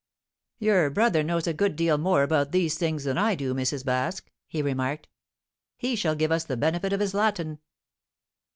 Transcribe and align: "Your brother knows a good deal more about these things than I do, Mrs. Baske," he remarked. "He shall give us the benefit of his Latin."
"Your 0.57 0.89
brother 0.89 1.21
knows 1.21 1.45
a 1.45 1.53
good 1.53 1.75
deal 1.75 1.95
more 1.99 2.23
about 2.23 2.51
these 2.51 2.75
things 2.75 3.03
than 3.03 3.19
I 3.19 3.35
do, 3.35 3.53
Mrs. 3.53 3.83
Baske," 3.85 4.29
he 4.47 4.63
remarked. 4.63 5.07
"He 5.77 5.95
shall 5.95 6.15
give 6.15 6.31
us 6.31 6.43
the 6.43 6.57
benefit 6.57 6.91
of 6.91 6.99
his 7.01 7.13
Latin." 7.13 7.59